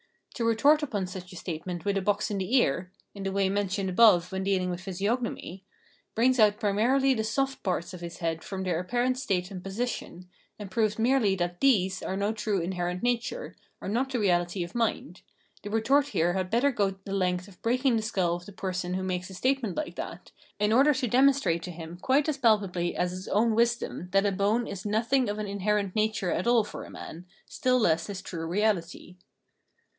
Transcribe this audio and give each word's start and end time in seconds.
To 0.33 0.43
retort 0.43 0.81
upon 0.81 1.05
such 1.05 1.31
a 1.31 1.35
statement 1.35 1.85
with 1.85 1.95
a 1.95 2.01
box 2.01 2.31
in 2.31 2.39
the 2.39 2.55
ear— 2.55 2.91
in 3.13 3.21
the 3.21 3.31
way 3.31 3.47
mentioned 3.49 3.87
above 3.91 4.31
when 4.31 4.43
dealing 4.43 4.71
with 4.71 4.81
physiognomy— 4.81 5.63
brings 6.15 6.39
out 6.39 6.59
primarily 6.59 7.13
the" 7.13 7.23
soft" 7.23 7.61
parts 7.63 7.93
of 7.93 8.01
his 8.01 8.17
head 8.17 8.43
from 8.43 8.63
their 8.63 8.79
apparent 8.79 9.19
state 9.19 9.51
and 9.51 9.63
position, 9.63 10.27
and 10.57 10.71
proves 10.71 10.97
merely 10.97 11.35
that 11.35 11.59
these 11.61 12.01
are 12.01 12.17
no 12.17 12.33
true 12.33 12.59
inherent 12.59 13.03
nature, 13.03 13.55
are 13.79 13.87
not 13.87 14.09
the 14.11 14.17
reahty 14.17 14.65
of 14.65 14.73
mind; 14.73 15.21
the 15.61 15.69
retort 15.69 16.07
here 16.07 16.33
had 16.33 16.49
better 16.49 16.71
go 16.71 16.89
the 17.05 17.13
length 17.13 17.47
of 17.47 17.61
breaking 17.61 17.95
the 17.95 18.01
skull 18.01 18.33
of 18.33 18.47
the 18.47 18.51
person 18.51 18.95
who 18.95 19.03
makes 19.03 19.29
a 19.29 19.35
statement 19.35 19.77
like 19.77 19.93
that, 19.93 20.31
in 20.59 20.73
order 20.73 20.95
to 20.95 21.07
demonstrate 21.07 21.61
to 21.61 21.69
him 21.69 21.99
quite 22.01 22.27
as 22.27 22.37
palpably 22.39 22.95
as 22.95 23.11
his 23.11 23.27
own 23.27 23.53
wisdom 23.53 24.09
that 24.11 24.25
a 24.25 24.31
bone 24.31 24.65
is 24.65 24.83
nothing 24.83 25.29
of 25.29 25.37
an 25.37 25.45
inherent 25.45 25.95
nature 25.95 26.31
at 26.31 26.47
all 26.47 26.63
for 26.63 26.83
a 26.85 26.89
man, 26.89 27.27
still 27.45 27.77
less 27.77 28.07
his 28.07 28.23
true 28.23 28.47
reahty. 28.47 29.17